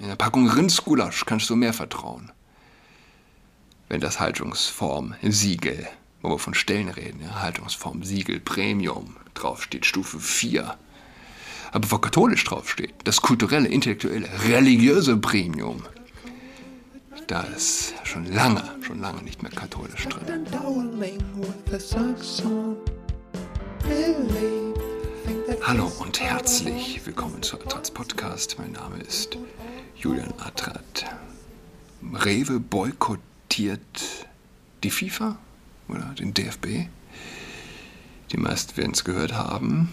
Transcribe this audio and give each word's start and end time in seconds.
In 0.00 0.06
der 0.06 0.16
Packung 0.16 0.48
Rindsgulasch 0.48 1.24
kannst 1.26 1.50
du 1.50 1.56
mehr 1.56 1.72
vertrauen. 1.72 2.30
Wenn 3.88 4.00
das 4.00 4.20
Haltungsform 4.20 5.16
Siegel, 5.22 5.88
wo 6.22 6.30
wir 6.30 6.38
von 6.38 6.54
Stellen 6.54 6.88
reden, 6.88 7.20
ja, 7.20 7.40
Haltungsform 7.40 8.04
Siegel 8.04 8.38
Premium 8.38 9.16
draufsteht, 9.34 9.86
Stufe 9.86 10.20
4. 10.20 10.76
Aber 11.72 11.90
wo 11.90 11.98
katholisch 11.98 12.44
draufsteht, 12.44 12.94
das 13.04 13.20
kulturelle, 13.20 13.66
intellektuelle, 13.66 14.28
religiöse 14.48 15.16
Premium, 15.16 15.82
da 17.26 17.42
ist 17.42 17.94
schon 18.04 18.24
lange, 18.26 18.62
schon 18.82 19.00
lange 19.00 19.22
nicht 19.22 19.42
mehr 19.42 19.50
katholisch 19.50 20.06
drin. 20.06 20.46
Hallo 25.62 25.92
und 25.98 26.20
herzlich 26.20 27.04
willkommen 27.04 27.42
zu 27.42 27.60
Adrats 27.60 27.90
Podcast. 27.90 28.56
Mein 28.58 28.72
Name 28.72 28.98
ist 28.98 29.36
Julian 30.00 30.32
Adrat. 30.38 31.06
Rewe 32.12 32.60
boykottiert 32.60 34.28
die 34.84 34.90
FIFA 34.90 35.36
oder 35.88 36.14
den 36.14 36.32
DFB. 36.32 36.86
Die 38.30 38.36
meisten 38.36 38.76
werden 38.76 38.92
es 38.92 39.02
gehört 39.02 39.32
haben. 39.32 39.92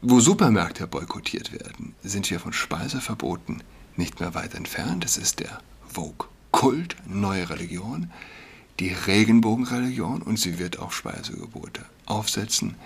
Wo 0.00 0.20
Supermärkte 0.20 0.86
boykottiert 0.86 1.52
werden, 1.52 1.94
sind 2.02 2.30
wir 2.30 2.40
von 2.40 2.54
Speiseverboten 2.54 3.62
nicht 3.96 4.18
mehr 4.20 4.34
weit 4.34 4.54
entfernt. 4.54 5.04
Es 5.04 5.18
ist 5.18 5.40
der 5.40 5.60
Vogue-Kult, 5.88 6.96
neue 7.06 7.50
Religion, 7.50 8.10
die 8.80 8.94
Regenbogenreligion 8.94 10.22
und 10.22 10.38
sie 10.38 10.58
wird 10.58 10.78
auch 10.78 10.92
Speisegebote 10.92 11.84
aufsetzen. 12.06 12.76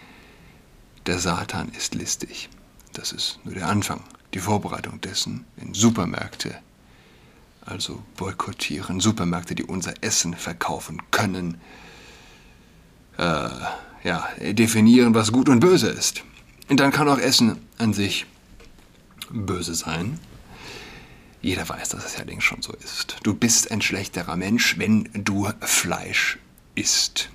Der 1.06 1.20
Satan 1.20 1.68
ist 1.68 1.94
listig. 1.94 2.48
Das 2.94 3.12
ist 3.12 3.38
nur 3.44 3.54
der 3.54 3.68
Anfang, 3.68 4.02
die 4.34 4.38
Vorbereitung 4.38 5.00
dessen 5.00 5.44
in 5.56 5.74
Supermärkte. 5.74 6.54
Also 7.62 8.02
boykottieren 8.16 9.00
Supermärkte, 9.00 9.54
die 9.54 9.64
unser 9.64 9.94
Essen 10.02 10.34
verkaufen 10.34 11.02
können. 11.10 11.60
Äh, 13.18 13.48
ja, 14.02 14.28
definieren, 14.40 15.14
was 15.14 15.30
gut 15.30 15.48
und 15.48 15.60
böse 15.60 15.88
ist. 15.88 16.24
Und 16.68 16.80
dann 16.80 16.90
kann 16.90 17.08
auch 17.08 17.18
Essen 17.18 17.58
an 17.78 17.92
sich 17.92 18.26
böse 19.30 19.74
sein. 19.74 20.18
Jeder 21.42 21.68
weiß, 21.68 21.90
dass 21.90 22.04
es 22.04 22.16
allerdings 22.16 22.44
schon 22.44 22.62
so 22.62 22.72
ist. 22.72 23.16
Du 23.22 23.34
bist 23.34 23.70
ein 23.70 23.80
schlechterer 23.80 24.36
Mensch, 24.36 24.78
wenn 24.78 25.08
du 25.14 25.48
Fleisch 25.60 26.38
isst. 26.74 27.30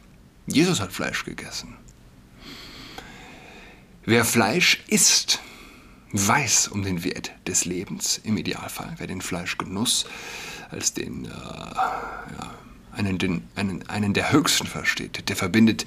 Jesus 0.48 0.80
hat 0.80 0.92
Fleisch 0.92 1.26
gegessen. 1.26 1.76
Wer 4.06 4.24
Fleisch 4.24 4.84
isst, 4.88 5.40
weiß 6.16 6.70
um 6.70 6.84
den 6.84 7.04
Wert 7.04 7.32
des 7.46 7.66
Lebens 7.66 8.20
im 8.24 8.38
Idealfall. 8.38 8.94
Wer 8.98 9.08
den 9.08 9.22
Fleischgenuss 9.22 10.06
als 10.70 10.94
den, 10.94 11.26
äh, 11.26 11.30
ja, 11.30 12.54
einen, 12.94 13.18
den, 13.18 13.48
einen, 13.56 13.88
einen 13.90 14.14
der 14.14 14.32
höchsten 14.32 14.66
versteht, 14.68 15.28
der 15.28 15.36
verbindet 15.36 15.86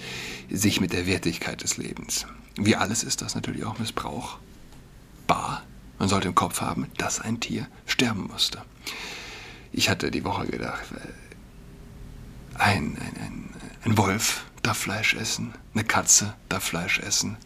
sich 0.50 0.80
mit 0.80 0.92
der 0.92 1.06
Wertigkeit 1.06 1.62
des 1.62 1.78
Lebens. 1.78 2.26
Wie 2.56 2.76
alles 2.76 3.04
ist 3.04 3.22
das 3.22 3.34
natürlich 3.34 3.64
auch 3.64 3.78
missbrauchbar. 3.78 5.62
Man 5.98 6.08
sollte 6.08 6.28
im 6.28 6.34
Kopf 6.34 6.60
haben, 6.60 6.86
dass 6.98 7.20
ein 7.20 7.40
Tier 7.40 7.66
sterben 7.86 8.28
musste. 8.30 8.62
Ich 9.72 9.88
hatte 9.88 10.10
die 10.10 10.24
Woche 10.24 10.46
gedacht, 10.46 10.84
äh, 10.92 12.60
ein, 12.60 12.98
ein, 12.98 13.22
ein, 13.22 13.50
ein 13.84 13.98
Wolf 13.98 14.44
darf 14.62 14.78
Fleisch 14.78 15.14
essen, 15.14 15.54
eine 15.74 15.84
Katze 15.84 16.34
darf 16.48 16.64
Fleisch 16.64 16.98
essen, 16.98 17.36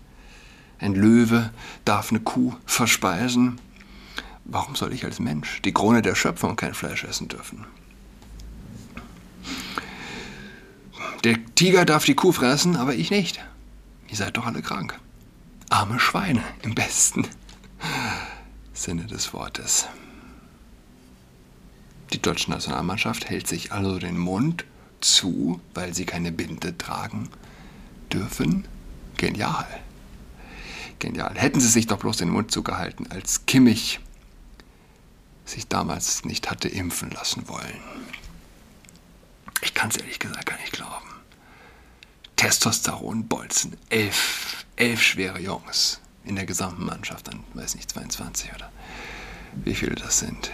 ein 0.83 0.95
Löwe 0.95 1.51
darf 1.85 2.11
eine 2.11 2.21
Kuh 2.21 2.55
verspeisen. 2.67 3.61
Warum 4.45 4.75
soll 4.75 4.93
ich 4.93 5.05
als 5.05 5.21
Mensch, 5.21 5.63
die 5.63 5.73
Krone 5.73 6.03
der 6.03 6.15
Schöpfung, 6.15 6.57
kein 6.57 6.75
Fleisch 6.75 7.05
essen 7.05 7.29
dürfen? 7.29 7.65
Der 11.25 11.37
Tiger 11.55 11.85
darf 11.85 12.05
die 12.05 12.15
Kuh 12.15 12.33
fressen, 12.33 12.77
aber 12.77 12.95
ich 12.95 13.11
nicht. 13.11 13.41
Ihr 14.09 14.17
seid 14.17 14.37
doch 14.37 14.47
alle 14.47 14.61
krank. 14.61 14.99
Arme 15.71 16.01
Schweine 16.01 16.43
im 16.63 16.75
besten 16.75 17.27
Sinne 18.73 19.05
des 19.05 19.33
Wortes. 19.33 19.87
Die 22.13 22.21
deutsche 22.21 22.51
Nationalmannschaft 22.51 23.31
hält 23.31 23.47
sich 23.47 23.73
also 23.73 23.99
den 23.99 24.19
Mund 24.19 24.65
zu, 25.01 25.61
weil 25.75 25.95
sie 25.95 26.05
keine 26.05 26.33
Binde 26.33 26.77
tragen 26.77 27.29
dürfen. 28.13 28.67
Genial. 29.17 29.67
Genial. 31.03 31.35
Hätten 31.35 31.59
sie 31.59 31.67
sich 31.67 31.89
doch 31.89 31.99
bloß 31.99 32.19
den 32.19 32.29
Mund 32.29 32.53
zugehalten, 32.53 33.11
als 33.11 33.45
Kimmich 33.47 33.99
sich 35.45 35.67
damals 35.67 36.25
nicht 36.25 36.49
hatte 36.49 36.69
impfen 36.69 37.11
lassen 37.11 37.49
wollen. 37.49 37.81
Ich 39.63 39.75
kann 39.75 39.91
es 39.91 39.97
ehrlich 39.97 40.21
gesagt 40.21 40.47
gar 40.47 40.57
nicht 40.59 40.73
glauben. 40.73 41.09
Testosteronbolzen, 42.37 43.77
elf, 43.89 44.65
elf 44.77 45.03
schwere 45.03 45.41
Jungs 45.41 46.01
in 46.23 46.37
der 46.37 46.47
gesamten 46.47 46.85
Mannschaft, 46.85 47.27
dann 47.27 47.43
weiß 47.55 47.75
nicht, 47.75 47.91
22 47.91 48.55
oder 48.55 48.71
wie 49.57 49.75
viele 49.75 49.97
das 49.97 50.21
sind. 50.21 50.53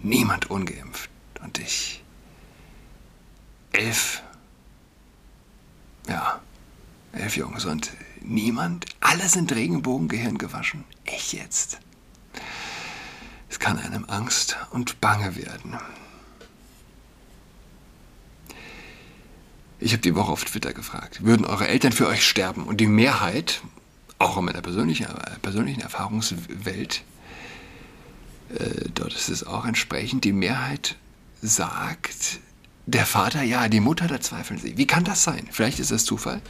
Niemand 0.00 0.50
ungeimpft. 0.50 1.08
Und 1.40 1.60
ich. 1.60 2.02
Elf. 3.70 4.22
Ja, 6.08 6.40
elf 7.26 7.36
Jungs 7.36 7.64
und 7.64 7.90
niemand. 8.20 8.86
Alle 9.00 9.28
sind 9.28 9.52
Regenbogengehirn 9.52 10.38
gewaschen. 10.38 10.84
Ich 11.04 11.32
jetzt. 11.32 11.80
Es 13.50 13.58
kann 13.58 13.80
einem 13.80 14.04
Angst 14.04 14.56
und 14.70 15.00
Bange 15.00 15.34
werden. 15.34 15.76
Ich 19.80 19.90
habe 19.90 20.02
die 20.02 20.14
Woche 20.14 20.30
auf 20.30 20.44
Twitter 20.44 20.72
gefragt, 20.72 21.24
würden 21.24 21.44
eure 21.44 21.66
Eltern 21.66 21.90
für 21.90 22.06
euch 22.06 22.24
sterben? 22.24 22.62
Und 22.62 22.76
die 22.80 22.86
Mehrheit, 22.86 23.60
auch 24.20 24.36
in 24.36 24.44
meiner 24.44 24.62
persönlichen, 24.62 25.08
persönlichen 25.42 25.80
Erfahrungswelt, 25.80 27.02
äh, 28.54 28.88
dort 28.94 29.14
ist 29.14 29.30
es 29.30 29.44
auch 29.44 29.66
entsprechend, 29.66 30.22
die 30.22 30.32
Mehrheit 30.32 30.94
sagt, 31.42 32.38
der 32.86 33.04
Vater 33.04 33.42
ja, 33.42 33.68
die 33.68 33.80
Mutter, 33.80 34.06
da 34.06 34.20
zweifeln 34.20 34.60
sie. 34.60 34.78
Wie 34.78 34.86
kann 34.86 35.02
das 35.02 35.24
sein? 35.24 35.48
Vielleicht 35.50 35.80
ist 35.80 35.90
das 35.90 36.04
Zufall. 36.04 36.40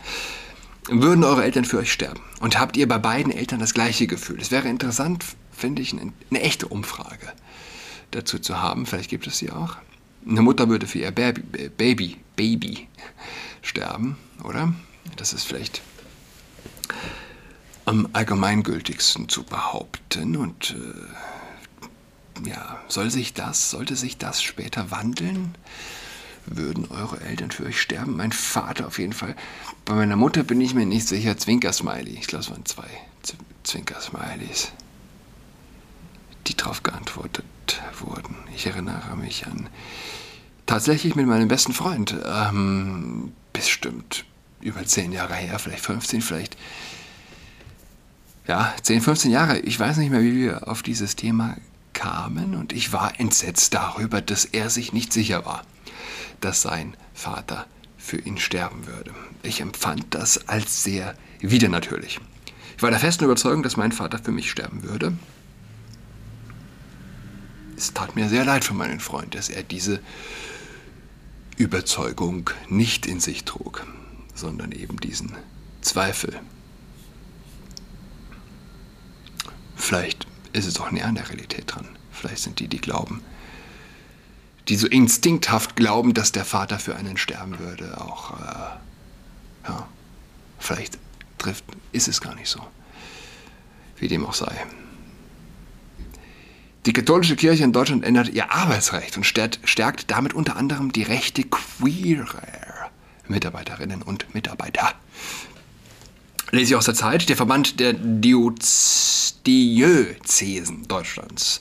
Würden 0.88 1.24
eure 1.24 1.42
Eltern 1.42 1.64
für 1.64 1.78
euch 1.78 1.92
sterben? 1.92 2.20
Und 2.40 2.60
habt 2.60 2.76
ihr 2.76 2.86
bei 2.86 2.98
beiden 2.98 3.32
Eltern 3.32 3.58
das 3.58 3.74
gleiche 3.74 4.06
Gefühl? 4.06 4.40
Es 4.40 4.52
wäre 4.52 4.68
interessant, 4.68 5.24
finde 5.50 5.82
ich, 5.82 5.92
eine, 5.92 6.40
echte 6.40 6.68
Umfrage 6.68 7.32
dazu 8.12 8.38
zu 8.38 8.60
haben. 8.60 8.86
Vielleicht 8.86 9.10
gibt 9.10 9.26
es 9.26 9.38
sie 9.38 9.50
auch. 9.50 9.76
Eine 10.28 10.42
Mutter 10.42 10.68
würde 10.68 10.86
für 10.86 11.00
ihr 11.00 11.10
Baby, 11.10 11.70
Baby, 11.76 12.16
Baby 12.36 12.88
sterben, 13.62 14.16
oder? 14.44 14.74
Das 15.16 15.32
ist 15.32 15.44
vielleicht 15.44 15.82
am 17.84 18.08
allgemeingültigsten 18.12 19.28
zu 19.28 19.42
behaupten. 19.42 20.36
Und 20.36 20.76
äh, 22.44 22.48
ja, 22.48 22.80
soll 22.86 23.10
sich 23.10 23.34
das, 23.34 23.70
sollte 23.70 23.96
sich 23.96 24.18
das 24.18 24.40
später 24.40 24.90
wandeln? 24.92 25.56
Würden 26.46 26.86
eure 26.90 27.20
Eltern 27.20 27.50
für 27.50 27.64
euch 27.64 27.80
sterben? 27.80 28.16
Mein 28.16 28.32
Vater 28.32 28.86
auf 28.86 28.98
jeden 28.98 29.12
Fall. 29.12 29.34
Bei 29.84 29.94
meiner 29.94 30.16
Mutter 30.16 30.44
bin 30.44 30.60
ich 30.60 30.74
mir 30.74 30.86
nicht 30.86 31.08
sicher. 31.08 31.36
Zwinker-Smiley. 31.36 32.12
Ich 32.12 32.28
glaube, 32.28 32.44
es 32.44 32.50
waren 32.50 32.64
zwei 32.64 32.88
Zwinker-Smileys, 33.64 34.70
die 36.46 36.56
darauf 36.56 36.82
geantwortet 36.84 37.44
wurden. 37.98 38.36
Ich 38.54 38.66
erinnere 38.66 39.16
mich 39.16 39.46
an 39.46 39.68
tatsächlich 40.66 41.16
mit 41.16 41.26
meinem 41.26 41.48
besten 41.48 41.72
Freund. 41.72 42.14
Ähm, 42.24 43.32
bestimmt 43.52 44.24
über 44.60 44.84
zehn 44.84 45.12
Jahre 45.12 45.34
her, 45.34 45.58
vielleicht 45.58 45.84
15, 45.84 46.22
vielleicht 46.22 46.56
ja, 48.46 48.72
10, 48.82 49.00
15 49.00 49.30
Jahre. 49.32 49.58
Ich 49.60 49.78
weiß 49.78 49.96
nicht 49.96 50.10
mehr, 50.10 50.22
wie 50.22 50.36
wir 50.36 50.68
auf 50.68 50.82
dieses 50.82 51.16
Thema 51.16 51.56
kamen 51.92 52.54
und 52.54 52.72
ich 52.72 52.92
war 52.92 53.18
entsetzt 53.18 53.74
darüber, 53.74 54.20
dass 54.20 54.44
er 54.44 54.70
sich 54.70 54.92
nicht 54.92 55.12
sicher 55.12 55.44
war 55.44 55.64
dass 56.40 56.62
sein 56.62 56.96
Vater 57.14 57.66
für 57.96 58.18
ihn 58.18 58.38
sterben 58.38 58.86
würde. 58.86 59.12
Ich 59.42 59.60
empfand 59.60 60.06
das 60.10 60.48
als 60.48 60.84
sehr 60.84 61.16
widernatürlich. 61.40 62.20
Ich 62.76 62.82
war 62.82 62.90
der 62.90 63.00
festen 63.00 63.24
Überzeugung, 63.24 63.62
dass 63.62 63.76
mein 63.76 63.92
Vater 63.92 64.18
für 64.18 64.32
mich 64.32 64.50
sterben 64.50 64.82
würde. 64.82 65.16
Es 67.76 67.92
tat 67.92 68.16
mir 68.16 68.28
sehr 68.28 68.44
leid 68.44 68.64
für 68.64 68.74
meinen 68.74 69.00
Freund, 69.00 69.34
dass 69.34 69.48
er 69.48 69.62
diese 69.62 70.00
Überzeugung 71.56 72.50
nicht 72.68 73.06
in 73.06 73.20
sich 73.20 73.44
trug, 73.44 73.86
sondern 74.34 74.72
eben 74.72 74.98
diesen 74.98 75.32
Zweifel. 75.80 76.38
Vielleicht 79.74 80.26
ist 80.52 80.66
es 80.66 80.80
auch 80.80 80.90
näher 80.90 81.06
an 81.06 81.14
der 81.14 81.28
Realität 81.28 81.64
dran. 81.66 81.88
Vielleicht 82.12 82.42
sind 82.42 82.60
die, 82.60 82.68
die 82.68 82.80
glauben, 82.80 83.22
die 84.68 84.76
so 84.76 84.86
instinkthaft 84.86 85.76
glauben, 85.76 86.14
dass 86.14 86.32
der 86.32 86.44
Vater 86.44 86.78
für 86.78 86.96
einen 86.96 87.16
sterben 87.16 87.58
würde, 87.58 88.00
auch, 88.00 88.38
äh, 88.40 89.68
ja, 89.68 89.88
vielleicht 90.58 90.98
trifft, 91.38 91.64
ist 91.92 92.08
es 92.08 92.20
gar 92.20 92.34
nicht 92.34 92.48
so. 92.48 92.60
Wie 93.98 94.08
dem 94.08 94.26
auch 94.26 94.34
sei. 94.34 94.66
Die 96.84 96.92
katholische 96.92 97.36
Kirche 97.36 97.64
in 97.64 97.72
Deutschland 97.72 98.04
ändert 98.04 98.28
ihr 98.28 98.52
Arbeitsrecht 98.52 99.16
und 99.16 99.24
stärkt 99.24 100.10
damit 100.10 100.34
unter 100.34 100.56
anderem 100.56 100.92
die 100.92 101.02
Rechte 101.02 101.42
queerer 101.42 102.90
Mitarbeiterinnen 103.26 104.02
und 104.02 104.32
Mitarbeiter. 104.34 104.92
Lese 106.52 106.72
ich 106.72 106.76
aus 106.76 106.84
der 106.84 106.94
Zeit, 106.94 107.28
der 107.28 107.36
Verband 107.36 107.80
der 107.80 107.92
Diözesen 109.46 110.88
Deutschlands 110.88 111.60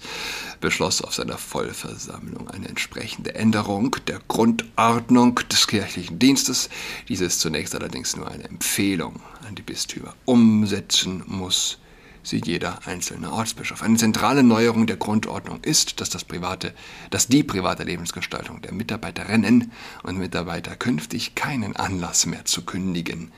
beschloss 0.60 1.04
auf 1.04 1.14
seiner 1.14 1.38
Vollversammlung 1.38 2.50
eine 2.50 2.68
entsprechende 2.68 3.36
Änderung 3.36 3.96
der 4.08 4.20
Grundordnung 4.28 5.40
des 5.52 5.68
kirchlichen 5.68 6.18
Dienstes. 6.18 6.70
Diese 7.08 7.26
ist 7.26 7.42
zunächst 7.42 7.76
allerdings 7.76 8.16
nur 8.16 8.28
eine 8.28 8.46
Empfehlung 8.46 9.22
an 9.48 9.54
die 9.54 9.62
Bistümer. 9.62 10.16
Umsetzen 10.26 11.24
muss 11.28 11.78
sie 12.24 12.42
jeder 12.44 12.80
einzelne 12.88 13.32
Ortsbischof. 13.32 13.84
Eine 13.84 13.98
zentrale 13.98 14.42
Neuerung 14.42 14.88
der 14.88 14.98
Grundordnung 14.98 15.60
ist, 15.62 16.02
dass, 16.02 16.10
das 16.10 16.24
private, 16.24 16.74
dass 17.12 17.28
die 17.28 17.44
private 17.44 17.84
Lebensgestaltung 17.84 18.64
der 18.64 18.74
Mitarbeiterinnen 18.74 19.72
und 20.02 20.18
Mitarbeiter 20.18 20.76
künftig 20.76 21.36
keinen 21.36 21.76
Anlass 21.76 22.26
mehr 22.26 22.46
zu 22.46 22.64
kündigen, 22.64 23.32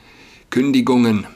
Kündigungen 0.48 1.26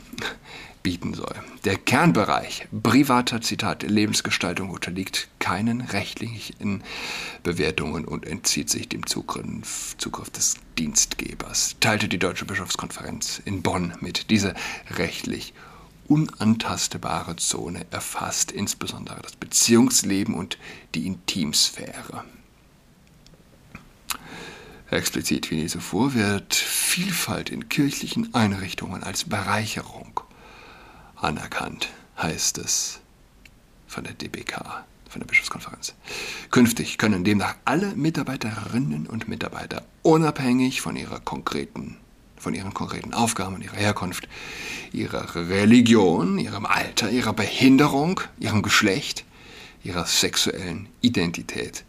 bieten 0.82 1.14
soll. 1.14 1.34
Der 1.64 1.76
Kernbereich 1.76 2.66
privater 2.82 3.40
Zitat 3.40 3.82
Lebensgestaltung 3.82 4.70
unterliegt 4.70 5.28
keinen 5.38 5.80
rechtlichen 5.80 6.82
Bewertungen 7.42 8.04
und 8.04 8.26
entzieht 8.26 8.70
sich 8.70 8.88
dem 8.88 9.06
Zugriff, 9.06 9.94
Zugriff 9.98 10.30
des 10.30 10.56
Dienstgebers, 10.78 11.76
teilte 11.80 12.08
die 12.08 12.18
Deutsche 12.18 12.44
Bischofskonferenz 12.44 13.40
in 13.44 13.62
Bonn 13.62 13.94
mit. 14.00 14.30
Diese 14.30 14.54
rechtlich 14.90 15.54
unantastbare 16.08 17.36
Zone 17.36 17.86
erfasst 17.90 18.52
insbesondere 18.52 19.22
das 19.22 19.36
Beziehungsleben 19.36 20.34
und 20.34 20.58
die 20.94 21.06
Intimsphäre. 21.06 22.24
Explizit 24.90 25.50
wie 25.50 25.56
nie 25.56 25.68
zuvor 25.68 26.12
wird 26.12 26.54
Vielfalt 26.54 27.48
in 27.48 27.70
kirchlichen 27.70 28.34
Einrichtungen 28.34 29.02
als 29.02 29.24
Bereicherung 29.24 30.20
anerkannt, 31.22 31.88
heißt 32.20 32.58
es 32.58 33.00
von 33.86 34.04
der 34.04 34.14
DBK, 34.14 34.84
von 35.08 35.20
der 35.20 35.26
Bischofskonferenz. 35.26 35.94
Künftig 36.50 36.98
können 36.98 37.24
demnach 37.24 37.56
alle 37.64 37.94
Mitarbeiterinnen 37.94 39.06
und 39.06 39.28
Mitarbeiter 39.28 39.82
unabhängig 40.02 40.80
von 40.80 40.96
ihrer 40.96 41.20
konkreten 41.20 41.96
von 42.42 42.54
ihren 42.54 42.74
konkreten 42.74 43.14
Aufgaben, 43.14 43.62
ihrer 43.62 43.76
Herkunft, 43.76 44.28
ihrer 44.92 45.36
Religion, 45.36 46.38
ihrem 46.40 46.66
Alter, 46.66 47.08
ihrer 47.08 47.32
Behinderung, 47.32 48.20
ihrem 48.40 48.62
Geschlecht, 48.62 49.24
ihrer 49.84 50.06
sexuellen 50.06 50.88
Identität 51.02 51.84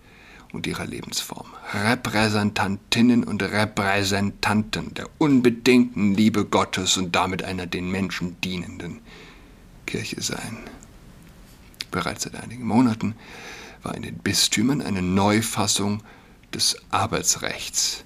und 0.53 0.67
ihrer 0.67 0.85
Lebensform. 0.85 1.47
Repräsentantinnen 1.73 3.23
und 3.23 3.43
Repräsentanten 3.43 4.93
der 4.93 5.09
unbedingten 5.17 6.13
Liebe 6.13 6.45
Gottes 6.45 6.95
und 6.95 7.15
damit 7.15 7.43
einer 7.43 7.65
den 7.65 7.91
Menschen 7.91 8.39
dienenden 8.41 9.01
Kirche 9.85 10.21
sein. 10.21 10.57
Bereits 11.91 12.23
seit 12.23 12.35
einigen 12.35 12.65
Monaten 12.65 13.15
war 13.81 13.95
in 13.95 14.03
den 14.03 14.17
Bistümern 14.17 14.81
eine 14.81 15.01
Neufassung 15.01 16.01
des 16.53 16.77
Arbeitsrechts 16.91 18.05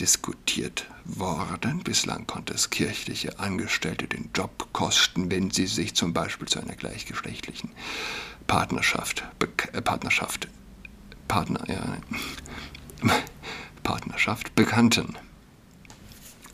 diskutiert 0.00 0.86
worden. 1.04 1.82
Bislang 1.84 2.26
konnte 2.26 2.54
es 2.54 2.70
kirchliche 2.70 3.38
Angestellte 3.38 4.06
den 4.06 4.30
Job 4.34 4.68
kosten, 4.72 5.30
wenn 5.30 5.50
sie 5.50 5.66
sich 5.66 5.94
zum 5.94 6.12
Beispiel 6.12 6.48
zu 6.48 6.60
einer 6.60 6.74
gleichgeschlechtlichen 6.74 7.70
Partnerschaft, 8.46 9.24
Be 9.38 9.48
äh, 9.72 9.82
Partnerschaft 9.82 10.48
Partner, 11.32 11.64
ja, 11.66 11.96
Partnerschaft 13.82 14.54
bekannten. 14.54 15.16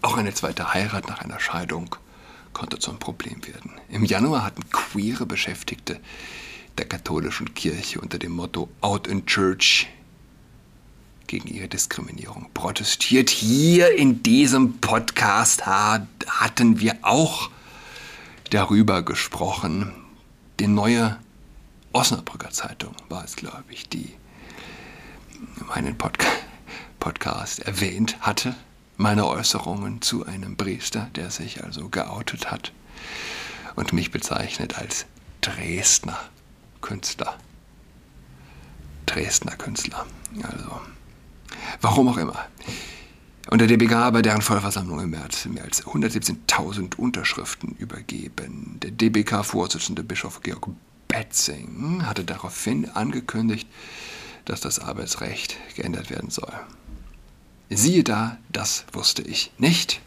Auch 0.02 0.16
eine 0.16 0.32
zweite 0.32 0.72
Heirat 0.72 1.08
nach 1.08 1.18
einer 1.18 1.40
Scheidung 1.40 1.96
konnte 2.52 2.78
zum 2.78 3.00
Problem 3.00 3.44
werden. 3.44 3.72
Im 3.88 4.04
Januar 4.04 4.44
hatten 4.44 4.70
queere 4.70 5.26
Beschäftigte 5.26 5.98
der 6.78 6.86
katholischen 6.86 7.54
Kirche 7.54 8.00
unter 8.00 8.20
dem 8.20 8.30
Motto 8.30 8.68
Out 8.80 9.08
in 9.08 9.26
Church 9.26 9.88
gegen 11.26 11.48
ihre 11.48 11.66
Diskriminierung 11.66 12.48
protestiert. 12.54 13.30
Hier 13.30 13.98
in 13.98 14.22
diesem 14.22 14.78
Podcast 14.78 15.66
hatten 15.66 16.78
wir 16.78 16.98
auch 17.02 17.50
darüber 18.50 19.02
gesprochen. 19.02 19.92
Die 20.60 20.68
neue 20.68 21.18
Osnabrücker 21.92 22.50
Zeitung 22.50 22.94
war 23.08 23.24
es, 23.24 23.34
glaube 23.34 23.64
ich, 23.70 23.88
die 23.88 24.14
meinen 25.68 25.96
Podca 25.96 26.28
Podcast 27.00 27.60
erwähnt 27.60 28.16
hatte, 28.20 28.54
meine 28.96 29.26
Äußerungen 29.26 30.02
zu 30.02 30.26
einem 30.26 30.56
Priester, 30.56 31.08
der 31.14 31.30
sich 31.30 31.62
also 31.64 31.88
geoutet 31.88 32.50
hat 32.50 32.72
und 33.76 33.92
mich 33.92 34.10
bezeichnet 34.10 34.76
als 34.76 35.06
Dresdner 35.40 36.18
Künstler. 36.80 37.38
Dresdner 39.06 39.56
Künstler. 39.56 40.06
Also, 40.42 40.80
warum 41.80 42.08
auch 42.08 42.18
immer. 42.18 42.44
Und 43.50 43.60
der 43.60 43.68
DBK 43.68 44.12
bei 44.12 44.20
deren 44.20 44.42
Vollversammlung 44.42 45.00
im 45.00 45.10
März 45.10 45.46
mehr 45.46 45.64
als 45.64 45.84
117.000 45.84 46.96
Unterschriften 46.96 47.76
übergeben. 47.78 48.78
Der 48.82 48.90
DBK-Vorsitzende 48.90 50.02
Bischof 50.02 50.42
Georg 50.42 50.68
Betzing 51.08 52.04
hatte 52.04 52.24
daraufhin 52.24 52.90
angekündigt, 52.90 53.66
dass 54.48 54.60
das 54.60 54.78
Arbeitsrecht 54.78 55.56
geändert 55.76 56.10
werden 56.10 56.30
soll. 56.30 56.52
Siehe 57.70 58.02
da, 58.02 58.38
das 58.50 58.84
wusste 58.92 59.22
ich 59.22 59.52
nicht. 59.58 60.00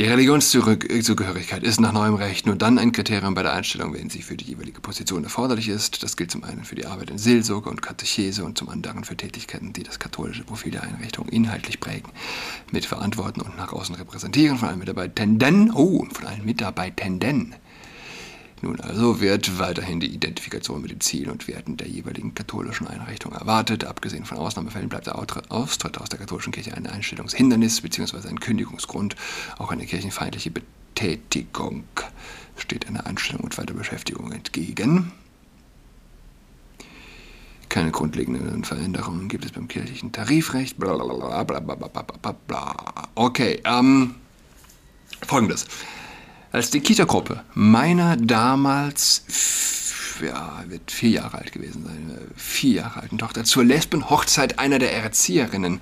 Die 0.00 0.06
Religionszugehörigkeit 0.06 1.62
ist 1.62 1.80
nach 1.80 1.92
neuem 1.92 2.16
Recht 2.16 2.46
nur 2.46 2.56
dann 2.56 2.78
ein 2.78 2.90
Kriterium 2.90 3.34
bei 3.34 3.44
der 3.44 3.52
Einstellung, 3.52 3.94
wenn 3.94 4.10
sie 4.10 4.22
für 4.22 4.36
die 4.36 4.46
jeweilige 4.46 4.80
Position 4.80 5.22
erforderlich 5.22 5.68
ist. 5.68 6.02
Das 6.02 6.16
gilt 6.16 6.32
zum 6.32 6.42
einen 6.42 6.64
für 6.64 6.74
die 6.74 6.86
Arbeit 6.86 7.10
in 7.10 7.18
Seelsorge 7.18 7.70
und 7.70 7.80
Katechese 7.80 8.44
und 8.44 8.58
zum 8.58 8.70
anderen 8.70 9.04
für 9.04 9.16
Tätigkeiten, 9.16 9.72
die 9.72 9.84
das 9.84 10.00
katholische 10.00 10.42
Profil 10.42 10.72
der 10.72 10.82
Einrichtung 10.82 11.28
inhaltlich 11.28 11.78
prägen, 11.78 12.10
mitverantworten 12.72 13.40
und 13.40 13.56
nach 13.56 13.72
außen 13.72 13.94
repräsentieren 13.94 14.58
von 14.58 14.70
allen 14.70 14.80
Mitarbeitenden, 14.80 15.70
oh, 15.72 16.04
von 16.12 16.26
allen 16.26 16.44
Mitarbeitenden 16.44 17.54
nun 18.62 18.80
also 18.80 19.20
wird 19.20 19.58
weiterhin 19.58 20.00
die 20.00 20.14
Identifikation 20.14 20.80
mit 20.80 20.90
den 20.90 21.00
Zielen 21.00 21.30
und 21.30 21.48
Werten 21.48 21.76
der 21.76 21.88
jeweiligen 21.88 22.34
katholischen 22.34 22.86
Einrichtung 22.86 23.32
erwartet. 23.32 23.84
Abgesehen 23.84 24.24
von 24.24 24.38
Ausnahmefällen 24.38 24.88
bleibt 24.88 25.06
der 25.06 25.18
Austritt 25.18 25.98
aus 25.98 26.08
der 26.08 26.18
katholischen 26.18 26.52
Kirche 26.52 26.74
ein 26.74 26.86
Einstellungshindernis 26.86 27.80
bzw. 27.80 28.28
ein 28.28 28.40
Kündigungsgrund. 28.40 29.16
Auch 29.58 29.70
eine 29.70 29.86
kirchenfeindliche 29.86 30.50
Betätigung 30.50 31.84
steht 32.56 32.86
einer 32.86 33.06
Einstellung 33.06 33.44
und 33.44 33.58
Weiterbeschäftigung 33.58 34.32
entgegen. 34.32 35.12
Keine 37.68 37.90
grundlegenden 37.90 38.62
Veränderungen 38.62 39.28
gibt 39.28 39.44
es 39.44 39.52
beim 39.52 39.66
kirchlichen 39.66 40.12
Tarifrecht. 40.12 40.78
Blablabla. 40.78 43.08
Okay, 43.16 43.60
ähm, 43.64 44.14
folgendes. 45.26 45.66
Als 46.54 46.70
die 46.70 46.78
Kita-Gruppe 46.78 47.42
meiner 47.54 48.16
damals, 48.16 49.24
ja, 50.24 50.62
wird 50.68 50.92
vier 50.92 51.10
Jahre 51.10 51.38
alt 51.38 51.50
gewesen 51.50 51.82
sein, 51.84 52.16
vier 52.36 52.74
Jahre 52.74 53.02
alten 53.02 53.18
Tochter 53.18 53.42
zur 53.42 53.64
Lesbenhochzeit 53.64 54.60
einer 54.60 54.78
der 54.78 54.92
Erzieherinnen 54.92 55.80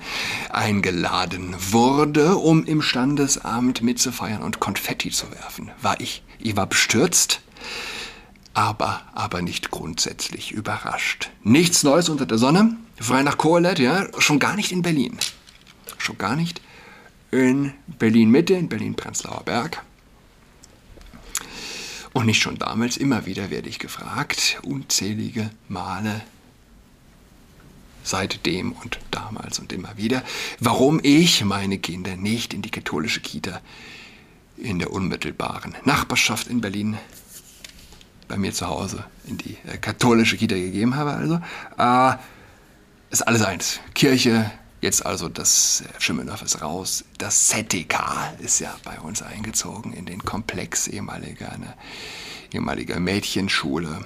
eingeladen 0.49 1.55
wurde, 1.59 2.39
um 2.39 2.65
im 2.65 2.81
Standesamt 2.81 3.83
mitzufeiern 3.83 4.41
und 4.41 4.61
Konfetti 4.61 5.11
zu 5.11 5.31
werfen, 5.31 5.71
war 5.83 6.01
ich. 6.01 6.23
Ich 6.39 6.57
war 6.57 6.67
bestürzt, 6.67 7.43
aber, 8.55 9.03
aber 9.13 9.43
nicht 9.43 9.71
grundsätzlich 9.71 10.53
überrascht. 10.53 11.29
Nichts 11.43 11.83
Neues 11.83 12.09
unter 12.09 12.25
der 12.25 12.39
Sonne, 12.39 12.79
frei 12.99 13.23
nach 13.23 13.37
Kohelet, 13.37 13.79
ja, 13.79 14.07
schon 14.17 14.39
gar 14.39 14.57
nicht 14.57 14.73
in 14.73 14.81
Berlin. 14.81 15.19
Schon 15.99 16.17
gar 16.17 16.35
nicht 16.35 16.63
in 17.31 17.75
Berlin-Mitte, 17.99 18.55
in 18.55 18.71
Berlin-Prenzlauer 18.71 19.43
Berg. 19.45 19.85
Und 22.13 22.27
nicht 22.27 22.43
schon 22.43 22.59
damals, 22.59 22.97
immer 22.97 23.27
wieder 23.27 23.51
werde 23.51 23.69
ich 23.69 23.79
gefragt, 23.79 24.61
unzählige 24.63 25.51
Male 25.69 26.23
seitdem 28.05 28.73
und 28.73 28.99
damals 29.11 29.59
und 29.59 29.73
immer 29.73 29.97
wieder, 29.97 30.23
warum 30.59 31.01
ich 31.03 31.45
meine 31.45 31.79
Kinder 31.79 32.17
nicht 32.17 32.53
in 32.53 32.63
die 32.63 32.71
katholische 32.71 33.21
Kita 33.21 33.61
in 34.57 34.79
der 34.79 34.93
unmittelbaren 34.93 35.75
Nachbarschaft 35.85 36.49
in 36.49 36.61
Berlin 36.61 36.99
bei 38.29 38.37
mir 38.37 38.53
zu 38.53 38.67
Hause 38.67 39.05
in 39.27 39.39
die 39.39 39.57
äh, 39.67 39.79
katholische 39.79 40.37
Kita 40.37 40.55
gegeben 40.55 40.97
habe. 40.97 41.13
Also 41.13 41.41
äh, 41.79 42.17
ist 43.11 43.23
alles 43.23 43.43
eins. 43.43 43.81
Kirche, 43.95 44.51
Jetzt 44.83 45.07
also 45.07 45.29
das 45.29 45.85
Schimmelhoff 46.01 46.43
ist 46.43 46.61
raus. 46.61 47.05
Das 47.17 47.47
ZTK 47.47 48.35
ist 48.41 48.59
ja 48.59 48.77
bei 48.83 48.99
uns 48.99 49.23
eingezogen 49.23 49.93
in 49.93 50.07
den 50.07 50.25
Komplex 50.25 50.89
ehemaliger, 50.89 51.57
ne, 51.57 51.73
ehemalige 52.53 52.99
Mädchenschule 52.99 54.05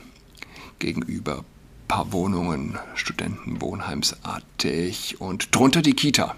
gegenüber 0.78 1.46
paar 1.88 2.12
Wohnungen, 2.12 2.78
Studentenwohnheimsartig 2.94 5.18
und 5.18 5.54
drunter 5.54 5.80
die 5.80 5.94
Kita. 5.94 6.36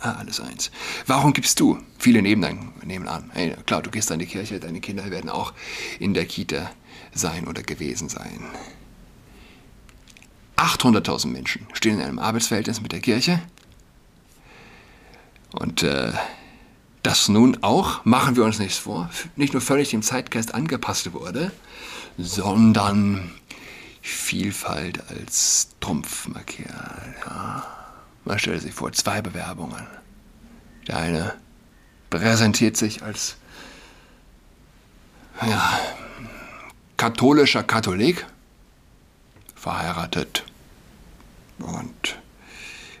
Ah, 0.00 0.16
alles 0.18 0.40
eins. 0.40 0.70
Warum 1.06 1.32
gibst 1.32 1.60
du? 1.60 1.78
Viele 1.98 2.20
nehmen, 2.20 2.42
dann, 2.42 2.72
nehmen 2.84 3.08
an. 3.08 3.30
Hey, 3.32 3.56
klar, 3.64 3.80
du 3.80 3.90
gehst 3.90 4.12
an 4.12 4.18
die 4.18 4.26
Kirche, 4.26 4.60
deine 4.60 4.80
Kinder 4.80 5.10
werden 5.10 5.30
auch 5.30 5.54
in 5.98 6.12
der 6.12 6.26
Kita 6.26 6.70
sein 7.14 7.48
oder 7.48 7.62
gewesen 7.62 8.10
sein. 8.10 8.44
800.000 10.58 11.28
Menschen 11.28 11.66
stehen 11.72 11.98
in 11.98 12.04
einem 12.04 12.18
Arbeitsverhältnis 12.18 12.80
mit 12.80 12.92
der 12.92 13.00
Kirche. 13.00 13.40
Und 15.52 15.82
äh, 15.82 16.12
das 17.02 17.28
nun 17.28 17.58
auch, 17.62 18.04
machen 18.04 18.36
wir 18.36 18.44
uns 18.44 18.58
nichts 18.58 18.76
vor, 18.76 19.08
nicht 19.36 19.52
nur 19.52 19.62
völlig 19.62 19.90
dem 19.90 20.02
Zeitgeist 20.02 20.54
angepasst 20.54 21.12
wurde, 21.12 21.52
sondern 22.18 23.30
Vielfalt 24.00 25.02
als 25.10 25.68
Trumpf 25.80 26.28
markiert. 26.28 26.70
Ja. 27.26 27.64
Man 28.24 28.38
stellt 28.38 28.62
sich 28.62 28.74
vor, 28.74 28.92
zwei 28.92 29.22
Bewerbungen. 29.22 29.86
Der 30.86 30.96
eine 30.96 31.34
präsentiert 32.10 32.76
sich 32.76 33.02
als 33.02 33.36
ja, 35.46 35.78
katholischer 36.96 37.62
Katholik, 37.62 38.26
verheiratet 39.58 40.44
und 41.58 42.18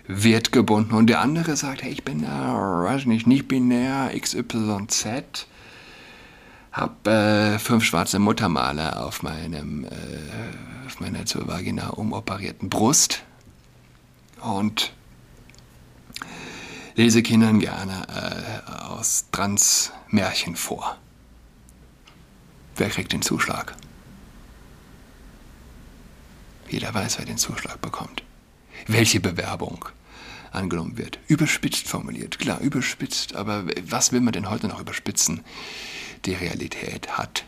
wird 0.06 0.52
gebunden. 0.52 0.94
Und 0.94 1.06
der 1.06 1.20
andere 1.20 1.56
sagt, 1.56 1.82
hey, 1.82 1.92
ich 1.92 2.04
bin 2.04 2.22
da, 2.22 2.54
weiß 2.54 3.06
nicht, 3.06 3.26
nicht 3.26 3.48
binär, 3.48 4.10
XYZ, 4.18 5.46
habe 6.72 7.10
äh, 7.10 7.58
fünf 7.58 7.84
schwarze 7.84 8.18
Muttermale 8.18 9.00
auf 9.00 9.22
meinem, 9.22 9.84
äh, 9.84 9.88
auf 10.86 11.00
meiner 11.00 11.26
zur 11.26 11.46
Vagina 11.46 11.90
umoperierten 11.90 12.68
Brust 12.70 13.22
und 14.40 14.92
lese 16.94 17.22
Kindern 17.22 17.60
gerne 17.60 18.06
äh, 18.08 18.70
aus 18.70 19.26
Trans-Märchen 19.32 20.56
vor. 20.56 20.96
Wer 22.76 22.90
kriegt 22.90 23.12
den 23.12 23.22
Zuschlag? 23.22 23.74
Jeder 26.68 26.92
weiß, 26.92 27.18
wer 27.18 27.24
den 27.24 27.38
Zuschlag 27.38 27.80
bekommt. 27.80 28.22
Welche 28.86 29.20
Bewerbung 29.20 29.86
angenommen 30.50 30.96
wird. 30.96 31.18
Überspitzt 31.28 31.88
formuliert, 31.88 32.38
klar, 32.38 32.60
überspitzt, 32.60 33.34
aber 33.34 33.64
was 33.82 34.12
will 34.12 34.20
man 34.20 34.32
denn 34.32 34.50
heute 34.50 34.68
noch 34.68 34.80
überspitzen? 34.80 35.44
Die 36.24 36.34
Realität 36.34 37.18
hat 37.18 37.44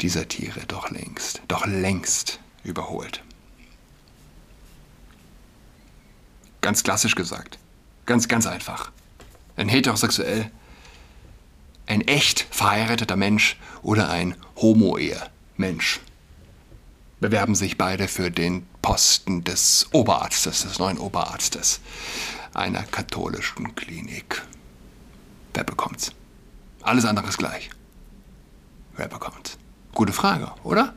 die 0.00 0.08
Satire 0.08 0.60
doch 0.66 0.90
längst, 0.90 1.42
doch 1.48 1.66
längst 1.66 2.40
überholt. 2.64 3.22
Ganz 6.60 6.82
klassisch 6.82 7.14
gesagt, 7.14 7.58
ganz, 8.06 8.28
ganz 8.28 8.46
einfach. 8.46 8.90
Ein 9.56 9.68
heterosexuell, 9.68 10.50
ein 11.86 12.02
echt 12.02 12.46
verheirateter 12.50 13.16
Mensch 13.16 13.56
oder 13.82 14.10
ein 14.10 14.36
Homo-Ehe-Mensch 14.56 16.00
bewerben 17.20 17.54
sich 17.54 17.76
beide 17.78 18.08
für 18.08 18.30
den 18.30 18.66
Posten 18.82 19.44
des 19.44 19.88
Oberarztes, 19.92 20.62
des 20.62 20.78
neuen 20.78 20.98
Oberarztes 20.98 21.80
einer 22.54 22.82
katholischen 22.82 23.74
Klinik. 23.74 24.42
Wer 25.54 25.64
bekommt's? 25.64 26.12
Alles 26.82 27.04
andere 27.04 27.28
ist 27.28 27.38
gleich. 27.38 27.70
Wer 28.96 29.08
bekommt? 29.08 29.58
Gute 29.92 30.12
Frage, 30.12 30.52
oder? 30.64 30.94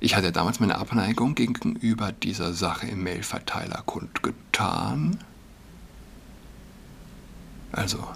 Ich 0.00 0.16
hatte 0.16 0.32
damals 0.32 0.58
meine 0.58 0.78
Abneigung 0.78 1.34
gegenüber 1.34 2.10
dieser 2.10 2.52
Sache 2.54 2.88
im 2.88 3.04
Mailverteiler 3.04 3.82
kundgetan. 3.86 5.18
Also 7.70 8.08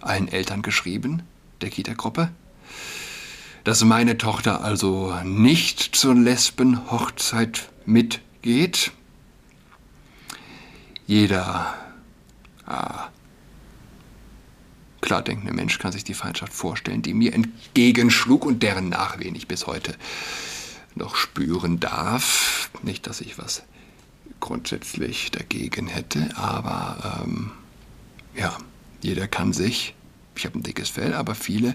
allen 0.00 0.28
Eltern 0.28 0.60
geschrieben, 0.60 1.22
der 1.62 1.70
Kita-Gruppe, 1.70 2.30
dass 3.64 3.82
meine 3.82 4.18
Tochter 4.18 4.62
also 4.62 5.14
nicht 5.24 5.96
zur 5.96 6.14
Lesbenhochzeit 6.14 7.70
mitgeht. 7.86 8.92
Jeder 11.06 11.74
ah, 12.66 13.08
klar 15.00 15.22
denkende 15.22 15.54
Mensch 15.54 15.78
kann 15.78 15.92
sich 15.92 16.04
die 16.04 16.14
Feindschaft 16.14 16.52
vorstellen, 16.52 17.02
die 17.02 17.14
mir 17.14 17.32
entgegenschlug 17.32 18.44
und 18.44 18.62
deren 18.62 18.90
Nachwehen 18.90 19.34
ich 19.34 19.48
bis 19.48 19.66
heute 19.66 19.94
noch 20.94 21.16
spüren 21.16 21.80
darf. 21.80 22.70
Nicht, 22.82 23.06
dass 23.06 23.22
ich 23.22 23.38
was 23.38 23.64
grundsätzlich 24.40 25.30
dagegen 25.30 25.86
hätte, 25.86 26.36
aber 26.36 27.22
ähm, 27.24 27.50
ja, 28.36 28.56
jeder 29.00 29.26
kann 29.26 29.54
sich, 29.54 29.94
ich 30.36 30.44
habe 30.44 30.58
ein 30.58 30.62
dickes 30.62 30.90
Fell, 30.90 31.14
aber 31.14 31.34
viele 31.34 31.74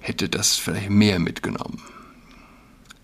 hätte 0.00 0.28
das 0.28 0.56
vielleicht 0.56 0.90
mehr 0.90 1.18
mitgenommen. 1.18 1.82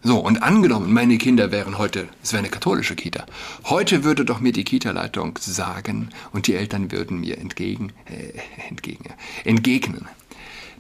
So, 0.03 0.19
und 0.19 0.43
angenommen, 0.43 0.93
meine 0.93 1.19
Kinder 1.19 1.51
wären 1.51 1.79
heute, 1.79 2.09
es 2.23 2.33
wäre 2.33 2.41
eine 2.41 2.49
katholische 2.49 2.95
Kita. 2.95 3.27
Heute 3.65 4.05
würde 4.05 4.25
doch 4.25 4.39
mir 4.39 4.53
die 4.53 4.63
Kita-Leitung 4.63 5.37
sagen 5.41 6.11
und 6.33 6.47
die 6.47 6.55
Eltern 6.55 6.93
würden 6.93 7.19
mir 7.19 7.39
entgegen, 7.39 7.93
äh, 8.05 8.39
entgegen, 8.69 9.13
entgegnen, 9.45 10.07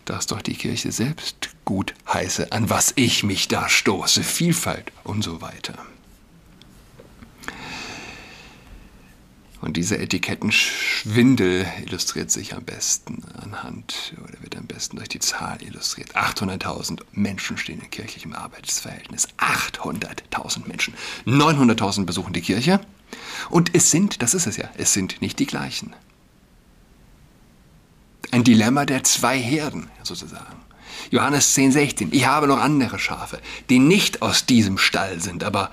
dass 0.04 0.28
doch 0.28 0.42
die 0.42 0.54
Kirche 0.54 0.92
selbst 0.92 1.50
gut 1.64 1.94
heiße, 2.12 2.52
an 2.52 2.70
was 2.70 2.92
ich 2.94 3.24
mich 3.24 3.48
da 3.48 3.68
stoße, 3.68 4.22
Vielfalt 4.22 4.92
und 5.02 5.24
so 5.24 5.40
weiter. 5.40 5.74
Und 9.60 9.76
dieser 9.76 9.98
Etikettenschwindel 10.00 11.66
illustriert 11.86 12.30
sich 12.30 12.54
am 12.54 12.64
besten 12.64 13.22
anhand 13.42 14.14
oder 14.22 14.42
wird 14.42 14.56
am 14.56 14.66
besten 14.66 14.96
durch 14.96 15.08
die 15.08 15.18
Zahl 15.18 15.62
illustriert. 15.62 16.14
800.000 16.14 17.00
Menschen 17.12 17.56
stehen 17.56 17.80
in 17.80 17.90
kirchlichem 17.90 18.34
Arbeitsverhältnis. 18.34 19.28
800.000 19.38 20.68
Menschen. 20.68 20.94
900.000 21.26 22.04
besuchen 22.04 22.34
die 22.34 22.42
Kirche. 22.42 22.80
Und 23.48 23.74
es 23.74 23.90
sind, 23.90 24.20
das 24.20 24.34
ist 24.34 24.46
es 24.46 24.56
ja, 24.58 24.68
es 24.76 24.92
sind 24.92 25.22
nicht 25.22 25.38
die 25.38 25.46
gleichen. 25.46 25.94
Ein 28.30 28.44
Dilemma 28.44 28.84
der 28.84 29.04
zwei 29.04 29.38
Herden 29.38 29.88
sozusagen. 30.02 30.56
Johannes 31.10 31.54
10, 31.54 31.72
16. 31.72 32.08
Ich 32.12 32.26
habe 32.26 32.46
noch 32.46 32.58
andere 32.58 32.98
Schafe, 32.98 33.40
die 33.70 33.78
nicht 33.78 34.22
aus 34.22 34.44
diesem 34.44 34.76
Stall 34.76 35.20
sind, 35.20 35.44
aber 35.44 35.70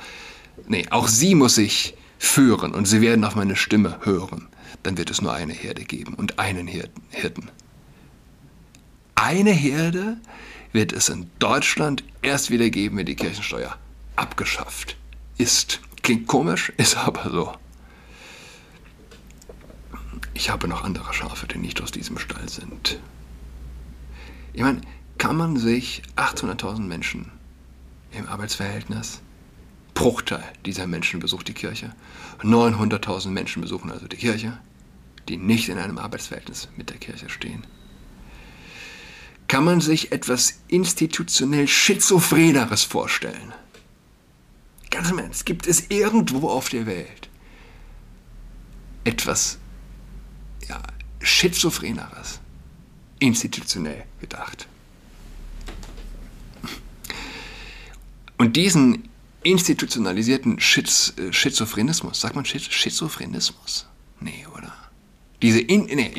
nee, 0.67 0.85
auch 0.89 1.07
sie 1.07 1.35
muss 1.35 1.57
ich 1.57 1.95
führen 2.23 2.73
und 2.73 2.85
sie 2.85 3.01
werden 3.01 3.25
auf 3.25 3.35
meine 3.35 3.55
Stimme 3.55 3.99
hören, 4.03 4.47
dann 4.81 4.97
wird 4.97 5.11
es 5.11 5.21
nur 5.21 5.33
eine 5.33 5.53
Herde 5.53 5.83
geben 5.83 6.13
und 6.13 6.39
einen 6.39 6.67
Hirten. 6.67 7.49
Eine 9.15 9.51
Herde 9.51 10.17
wird 10.71 10.93
es 10.93 11.09
in 11.09 11.29
Deutschland 11.39 12.03
erst 12.21 12.49
wieder 12.49 12.69
geben, 12.69 12.97
wenn 12.97 13.05
die 13.05 13.15
Kirchensteuer 13.15 13.77
abgeschafft 14.15 14.97
ist. 15.37 15.81
Klingt 16.01 16.27
komisch, 16.27 16.71
ist 16.77 16.97
aber 16.97 17.29
so. 17.29 17.53
Ich 20.33 20.49
habe 20.49 20.67
noch 20.67 20.83
andere 20.83 21.13
Schafe, 21.13 21.45
die 21.47 21.59
nicht 21.59 21.81
aus 21.81 21.91
diesem 21.91 22.17
Stall 22.17 22.49
sind. 22.49 22.99
Ich 24.53 24.61
meine, 24.61 24.81
kann 25.17 25.35
man 25.35 25.57
sich 25.57 26.01
800.000 26.15 26.79
Menschen 26.79 27.31
im 28.11 28.27
Arbeitsverhältnis 28.27 29.21
Bruchteil 29.93 30.43
dieser 30.65 30.87
Menschen 30.87 31.19
besucht 31.19 31.47
die 31.47 31.53
Kirche. 31.53 31.93
900.000 32.41 33.29
Menschen 33.29 33.61
besuchen 33.61 33.91
also 33.91 34.07
die 34.07 34.17
Kirche, 34.17 34.57
die 35.29 35.37
nicht 35.37 35.69
in 35.69 35.77
einem 35.77 35.97
Arbeitsverhältnis 35.97 36.69
mit 36.75 36.89
der 36.89 36.97
Kirche 36.97 37.29
stehen. 37.29 37.65
Kann 39.47 39.65
man 39.65 39.81
sich 39.81 40.11
etwas 40.11 40.61
institutionell 40.67 41.67
Schizophreneres 41.67 42.83
vorstellen? 42.83 43.53
Ganz 44.89 45.11
im 45.11 45.19
Ernst, 45.19 45.45
gibt 45.45 45.67
es 45.67 45.89
irgendwo 45.89 46.49
auf 46.49 46.69
der 46.69 46.85
Welt 46.85 47.29
etwas 49.03 49.59
ja, 50.67 50.81
Schizophreneres, 51.21 52.39
institutionell 53.19 54.05
gedacht? 54.19 54.67
Und 58.37 58.55
diesen 58.55 59.09
institutionalisierten 59.43 60.59
Schiz, 60.59 61.13
äh, 61.17 61.31
Schizophrenismus. 61.31 62.19
Sagt 62.19 62.35
man 62.35 62.45
Schiz, 62.45 62.63
Schizophrenismus? 62.63 63.85
Nee, 64.19 64.45
oder? 64.55 64.73
Diese 65.43 65.59
in, 65.59 65.85
nee, 65.85 66.11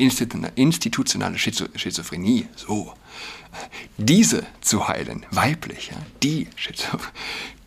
institutionale 0.55 1.39
Schizo, 1.39 1.65
Schizophrenie, 1.75 2.47
so. 2.55 2.93
Diese 3.97 4.45
zu 4.61 4.87
heilen, 4.87 5.25
weiblich, 5.31 5.87
ja, 5.87 5.97
die 6.21 6.47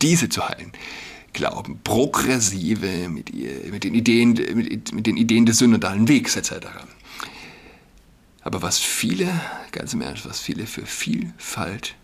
diese 0.01 0.29
zu 0.29 0.47
heilen, 0.47 0.71
glauben 1.33 1.79
progressive 1.83 3.09
mit, 3.09 3.33
mit, 3.33 3.83
den 3.83 3.93
Ideen, 3.93 4.33
mit, 4.55 4.93
mit 4.93 5.05
den 5.05 5.17
Ideen 5.17 5.45
des 5.45 5.57
synodalen 5.57 6.07
Wegs 6.07 6.37
etc. 6.37 6.67
Aber 8.41 8.61
was 8.61 8.77
viele, 8.77 9.27
ganz 9.71 9.93
im 9.93 10.01
Ernst, 10.01 10.25
was 10.25 10.39
viele 10.39 10.65
für 10.65 10.85
Vielfalt 10.85 11.95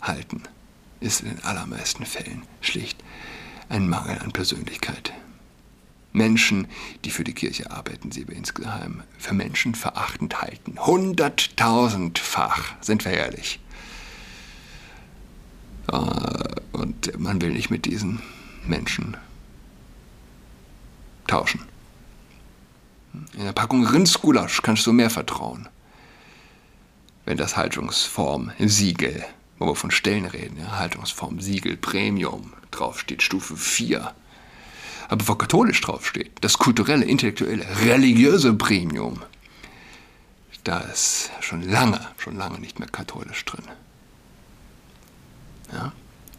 halten, 0.00 0.42
ist 1.02 1.20
in 1.20 1.28
den 1.28 1.44
allermeisten 1.44 2.06
Fällen 2.06 2.42
schlicht 2.60 3.02
ein 3.68 3.88
Mangel 3.88 4.18
an 4.18 4.32
Persönlichkeit. 4.32 5.12
Menschen, 6.12 6.68
die 7.04 7.10
für 7.10 7.24
die 7.24 7.32
Kirche 7.32 7.70
arbeiten, 7.70 8.12
sie 8.12 8.28
wir 8.28 8.36
insgeheim 8.36 9.02
für 9.18 9.32
Menschen 9.32 9.74
verachtend 9.74 10.42
halten. 10.42 10.78
Hunderttausendfach, 10.78 12.74
sind 12.82 13.04
wir 13.04 13.12
ehrlich. 13.12 13.60
Äh, 15.90 15.96
und 16.72 17.18
man 17.18 17.40
will 17.40 17.52
nicht 17.52 17.70
mit 17.70 17.86
diesen 17.86 18.20
Menschen 18.66 19.16
tauschen. 21.26 21.62
In 23.34 23.44
der 23.44 23.52
Packung 23.52 23.86
Rindsgulasch 23.86 24.60
kannst 24.62 24.86
du 24.86 24.92
mehr 24.92 25.10
vertrauen. 25.10 25.68
Wenn 27.24 27.36
das 27.36 27.56
Haltungsform 27.56 28.52
Siegel, 28.58 29.24
wo 29.62 29.68
wir 29.68 29.76
von 29.76 29.90
Stellen 29.90 30.26
reden, 30.26 30.58
ja, 30.58 30.78
Haltungsform 30.78 31.40
Siegel 31.40 31.76
Premium 31.76 32.52
draufsteht, 32.72 33.22
Stufe 33.22 33.56
4. 33.56 34.12
Aber 35.08 35.28
wo 35.28 35.34
katholisch 35.34 35.80
draufsteht, 35.80 36.32
das 36.40 36.58
kulturelle, 36.58 37.04
intellektuelle, 37.04 37.64
religiöse 37.84 38.54
Premium, 38.54 39.22
da 40.64 40.80
ist 40.80 41.30
schon 41.40 41.62
lange, 41.62 42.00
schon 42.18 42.36
lange 42.36 42.58
nicht 42.58 42.78
mehr 42.78 42.88
katholisch 42.88 43.44
drin. 43.44 43.64
Ja? 45.72 45.92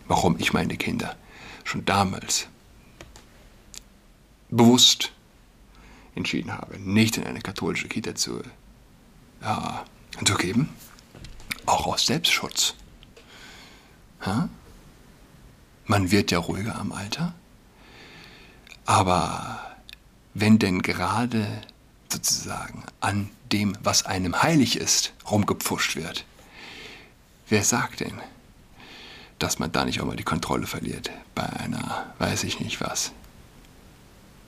Warum 0.08 0.38
ich 0.40 0.54
meine 0.54 0.76
Kinder 0.76 1.16
schon 1.64 1.86
damals 1.86 2.48
bewusst 4.50 5.12
entschieden 6.16 6.52
habe, 6.52 6.78
nicht 6.80 7.18
in 7.18 7.24
eine 7.24 7.42
katholische 7.42 7.88
Kita 7.88 8.16
zu, 8.16 8.42
ja, 9.42 9.86
zu 10.26 10.36
geben, 10.36 10.70
auch 11.66 11.88
aus 11.88 12.06
Selbstschutz. 12.06 12.76
Ja? 14.26 14.50
Man 15.86 16.12
wird 16.12 16.32
ja 16.32 16.40
ruhiger 16.40 16.76
am 16.76 16.92
Alter, 16.92 17.34
aber 18.86 19.60
wenn 20.34 20.60
denn 20.60 20.82
gerade 20.82 21.62
sozusagen 22.12 22.84
an 23.02 23.30
dem, 23.52 23.78
was 23.84 24.06
einem 24.06 24.42
heilig 24.42 24.78
ist, 24.78 25.14
rumgepfuscht 25.30 25.96
wird, 25.96 26.26
wer 27.50 27.64
sagt 27.64 28.00
denn, 28.00 28.22
dass 29.40 29.60
man 29.60 29.72
da 29.72 29.84
nicht 29.86 30.00
auch 30.00 30.06
mal 30.06 30.16
die 30.16 30.24
Kontrolle 30.24 30.68
verliert 30.68 31.12
bei 31.36 31.44
einer, 31.44 32.14
weiß 32.20 32.46
ich 32.46 32.60
nicht 32.60 32.80
was, 32.82 33.12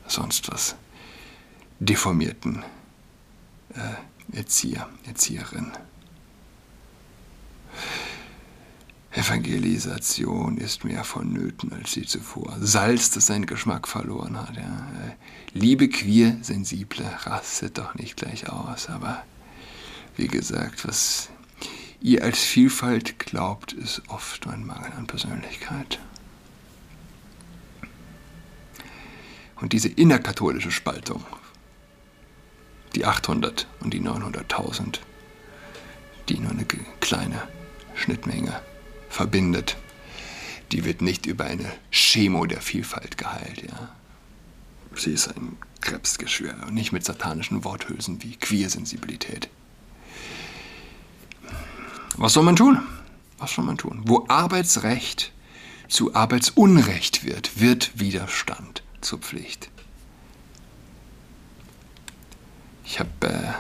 sonst 0.08 0.52
was, 0.52 0.76
deformierten 1.80 2.64
äh, 3.74 4.38
Erzieher, 4.38 4.90
Erzieherin. 5.06 5.72
Evangelisation 9.16 10.58
ist 10.58 10.84
mehr 10.84 11.06
vonnöten 11.06 11.72
als 11.72 11.96
je 11.96 12.04
zuvor. 12.04 12.58
Salz, 12.60 13.12
das 13.12 13.28
seinen 13.28 13.46
Geschmack 13.46 13.88
verloren 13.88 14.38
hat. 14.38 14.58
Ja. 14.58 14.88
Liebe 15.54 15.88
queer, 15.88 16.38
sensible, 16.42 17.06
rastet 17.24 17.78
doch 17.78 17.96
nicht 17.96 18.18
gleich 18.18 18.50
aus. 18.50 18.90
Aber 18.90 19.24
wie 20.18 20.28
gesagt, 20.28 20.86
was 20.86 21.30
ihr 22.02 22.26
als 22.26 22.40
Vielfalt 22.40 23.18
glaubt, 23.18 23.72
ist 23.72 24.02
oft 24.10 24.48
ein 24.48 24.66
Mangel 24.66 24.92
an 24.98 25.08
Persönlichkeit. 25.08 26.00
Und 29.56 29.72
diese 29.72 29.88
innerkatholische 29.88 30.72
Spaltung, 30.72 31.24
die 32.96 33.06
800 33.06 33.66
und 33.80 33.94
die 33.94 34.02
900.000, 34.02 35.00
die 36.28 36.40
nur 36.40 36.52
eine 36.52 36.66
kleine 37.00 37.42
Schnittmenge 37.96 38.62
verbindet, 39.16 39.78
die 40.72 40.84
wird 40.84 41.02
nicht 41.02 41.26
über 41.26 41.46
eine 41.46 41.72
Chemo 41.90 42.46
der 42.46 42.62
Vielfalt 42.62 43.18
geheilt. 43.18 43.64
Ja? 43.64 43.96
Sie 44.94 45.12
ist 45.12 45.30
ein 45.30 45.58
Krebsgeschwür 45.80 46.56
und 46.68 46.74
nicht 46.74 46.92
mit 46.92 47.06
satanischen 47.06 47.64
Worthülsen 47.64 48.22
wie 48.22 48.36
Queersensibilität. 48.36 49.50
Was 52.18 52.34
soll 52.34 52.44
man 52.44 52.58
tun? 52.58 52.82
Was 53.38 53.54
soll 53.54 53.64
man 53.64 53.78
tun? 53.78 54.02
Wo 54.06 54.26
Arbeitsrecht 54.28 55.32
zu 55.88 56.14
Arbeitsunrecht 56.14 57.24
wird, 57.24 57.60
wird 57.60 58.00
Widerstand 58.00 58.84
zur 59.02 59.20
Pflicht. 59.20 59.70
Ich 62.84 63.00
habe 63.00 63.10
äh, 63.22 63.54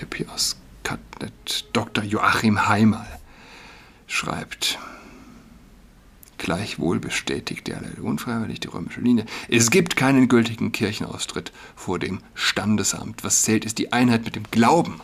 hab 0.00 0.14
hier 0.14 0.30
aus 0.32 0.56
Katnet 0.82 1.66
Dr. 1.72 2.02
Joachim 2.02 2.68
Heimal 2.68 3.20
schreibt. 4.06 4.78
Gleichwohl 6.38 7.00
bestätigt 7.00 7.68
er 7.68 7.80
unfreiwillig 8.02 8.60
die 8.60 8.68
römische 8.68 9.00
Linie. 9.00 9.24
Es 9.48 9.70
gibt 9.70 9.96
keinen 9.96 10.28
gültigen 10.28 10.72
Kirchenaustritt 10.72 11.52
vor 11.74 11.98
dem 11.98 12.20
Standesamt. 12.34 13.24
Was 13.24 13.42
zählt, 13.42 13.64
ist 13.64 13.78
die 13.78 13.92
Einheit 13.92 14.24
mit 14.24 14.36
dem 14.36 14.44
Glauben 14.50 15.00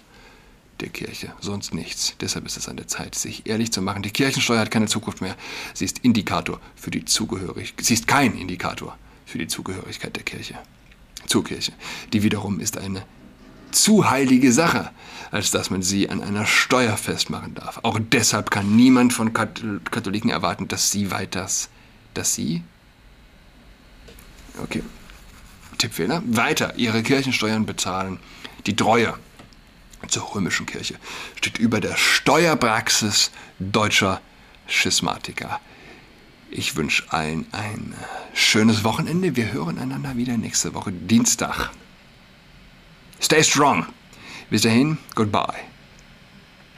der 0.81 0.89
Kirche, 0.89 1.33
sonst 1.41 1.73
nichts. 1.73 2.15
Deshalb 2.21 2.47
ist 2.47 2.57
es 2.57 2.69
an 2.69 2.77
der 2.77 2.89
Zeit, 2.89 3.15
sich 3.15 3.47
ehrlich 3.47 3.73
zu 3.73 3.81
machen. 3.81 4.03
Die 4.03 4.11
Kirchensteuer 4.11 4.61
hat 4.61 4.71
keine 4.71 4.87
Zukunft 4.87 5.21
mehr. 5.21 5.37
Sie 5.75 5.85
ist 5.85 6.01
Indikator 6.01 6.61
für 6.75 6.91
die 6.91 7.05
Zugehörigkeit. 7.05 7.85
Sie 7.85 7.95
ist 7.95 8.07
kein 8.07 8.37
Indikator 8.37 8.97
für 9.25 9.39
die 9.39 9.49
Zugehörigkeit 9.49 10.17
der 10.17 10.25
Kirche. 10.25 10.59
Zur 11.27 11.45
Kirche. 11.45 11.73
Die 12.13 12.23
wiederum 12.23 12.61
ist 12.61 12.77
eine 12.79 13.03
zu 13.71 14.11
heilige 14.11 14.53
Sache, 14.53 14.91
als 15.31 15.51
dass 15.51 15.71
man 15.71 15.83
sie 15.83 16.11
an 16.11 16.23
einer 16.23 16.47
Steuer 16.47 16.97
festmachen 16.97 17.55
darf. 17.55 17.81
Auch 17.83 17.99
deshalb 18.01 18.51
kann 18.51 18.77
niemand 18.77 19.13
von 19.13 19.33
Katholiken 19.33 20.31
erwarten, 20.31 20.69
dass 20.69 20.91
sie 20.91 21.11
weiters, 21.11 21.69
dass 22.15 22.35
sie, 22.35 22.63
okay, 24.63 24.83
Tippfehler, 25.79 26.23
weiter 26.27 26.75
ihre 26.77 27.03
Kirchensteuern 27.03 27.65
bezahlen. 27.65 28.19
Die 28.67 28.77
Treue 28.77 29.15
zur 30.09 30.35
römischen 30.35 30.67
Kirche 30.67 30.97
steht 31.37 31.59
über 31.59 31.81
der 31.81 31.97
Steuerpraxis 31.97 33.31
deutscher 33.59 34.21
Schismatiker. 34.67 35.61
Ich 36.51 36.77
wünsche 36.77 37.05
allen 37.13 37.47
ein 37.53 37.95
schönes 38.35 38.85
Wochenende. 38.85 39.37
Wir 39.37 39.53
hören 39.53 39.79
einander 39.79 40.17
wieder 40.17 40.37
nächste 40.37 40.75
Woche 40.75 40.93
Dienstag. 40.93 41.71
Stay 43.21 43.43
strong. 43.43 43.87
Bis 44.51 44.63
dahin, 44.63 44.99
goodbye. 45.15 45.70